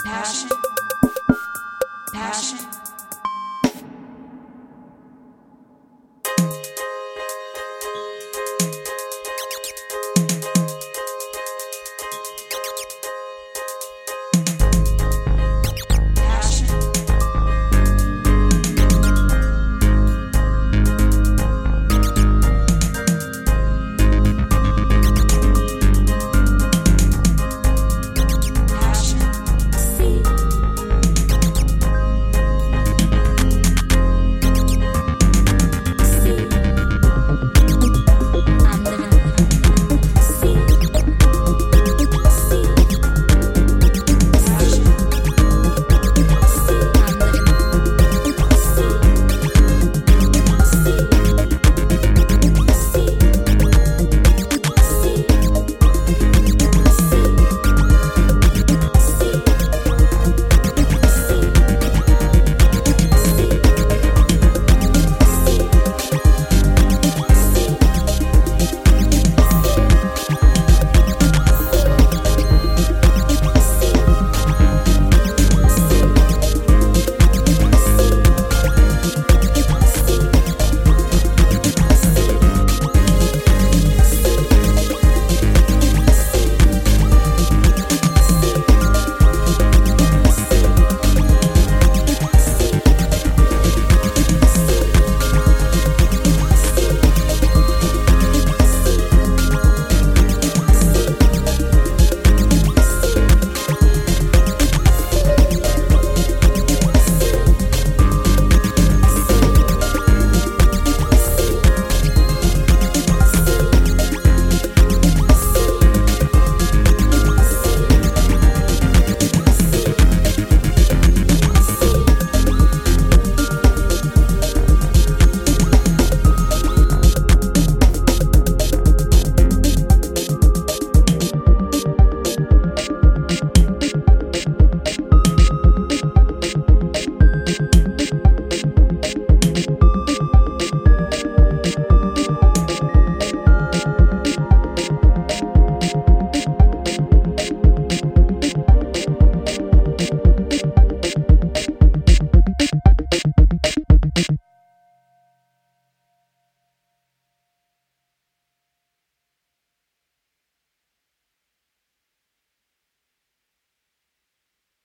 [0.04, 0.48] passion,
[2.12, 2.67] passion.